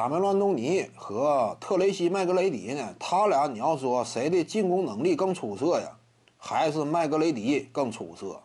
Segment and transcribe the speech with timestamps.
[0.00, 2.94] 卡梅隆·安东尼和特雷西·麦格雷迪呢？
[2.98, 5.94] 他俩你要说谁的进攻能力更出色呀？
[6.38, 8.40] 还是麦格雷迪更出色？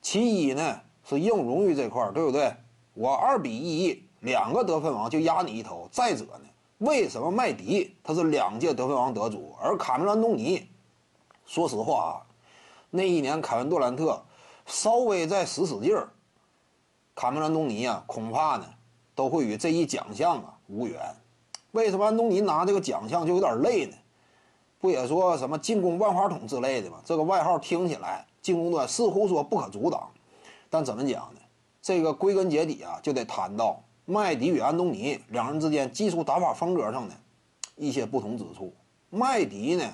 [0.00, 2.50] 其一呢是硬荣誉这块，对不对？
[2.94, 5.86] 我二比一，两个得分王就压你一头。
[5.92, 6.48] 再者呢，
[6.78, 10.66] 为什么麦迪他是两届得分王得主，而卡梅隆·安东尼，
[11.44, 12.24] 说实话啊，
[12.88, 14.24] 那一年凯文杜兰特
[14.64, 16.08] 稍微再使使劲儿，
[17.14, 18.64] 卡梅隆·东尼啊，恐怕呢
[19.18, 20.54] 都会与这一奖项啊。
[20.68, 21.00] 无缘，
[21.72, 23.96] 为什么安东尼拿这个奖项就有点累呢？
[24.78, 26.98] 不也说什么进攻万花筒之类的吗？
[27.04, 30.08] 这个外号听起来进攻端似乎说不可阻挡，
[30.70, 31.40] 但怎么讲呢？
[31.82, 37.14] 这个归根结底啊，就得谈到麦迪与安东尼两人之间技术打法风格上的
[37.74, 38.72] 一些不同之处。
[39.10, 39.84] 麦迪呢，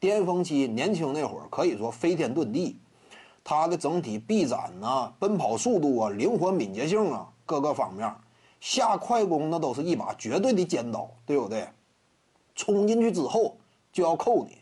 [0.00, 2.78] 巅峰期年轻那会儿可以说飞天遁地，
[3.44, 8.10] 他的整体臂展呐、奔跑速度啊、灵活敏捷性啊各个方面。
[8.60, 11.68] 下快攻那都是一把绝对的尖刀，对不对？
[12.54, 13.56] 冲进去之后
[13.92, 14.58] 就要扣你，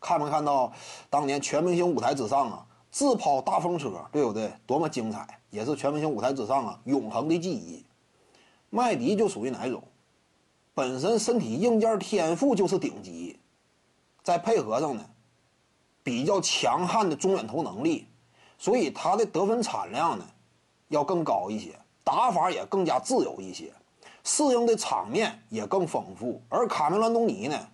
[0.00, 0.72] 看没看到
[1.10, 4.52] 当年全明星舞台之上啊，自抛大风车，对不对？
[4.66, 7.84] 多么精彩，也是全明星舞台之上啊永恒的记忆。
[8.70, 9.82] 麦迪就属于哪一种？
[10.74, 13.38] 本身身体硬件天赋就是顶级，
[14.22, 15.04] 再配合上呢
[16.02, 18.06] 比较强悍的中远投能力，
[18.58, 20.26] 所以他的得分产量呢
[20.88, 21.78] 要更高一些。
[22.06, 23.72] 打法也更加自由一些，
[24.22, 26.40] 适应的场面也更丰富。
[26.48, 27.68] 而卡梅伦·东尼呢，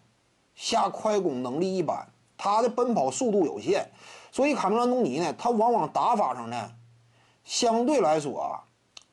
[0.55, 3.91] 下快攻能力一般，他的奔跑速度有限，
[4.31, 6.71] 所以卡梅伦·东尼呢，他往往打法上呢，
[7.45, 8.65] 相对来说啊，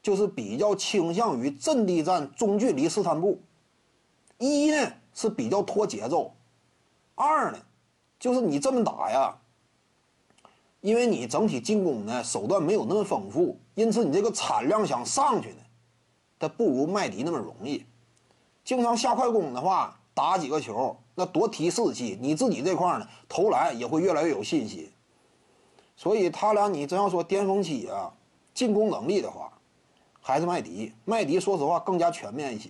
[0.02, 3.42] 就是比较倾向于阵地战中距离试探步。
[4.38, 6.34] 一呢是比较拖节奏，
[7.16, 7.60] 二呢
[8.18, 9.38] 就是你这么打呀。
[10.82, 15.62] 因为你整体进攻呢手段没有那么丰富，因此你这个产量想上去呢，
[16.40, 17.86] 它不如麦迪那么容易。
[18.64, 24.90] 经常下快攻的话，打几个球那多提士气，你自己这块呢投篮也会越来越有信心。
[25.98, 28.14] 所以他俩你真要说巅峰期啊，
[28.54, 29.52] 进攻能力的话，
[30.22, 30.94] 还是麦迪。
[31.04, 32.70] 麦迪说实话更加全面一些。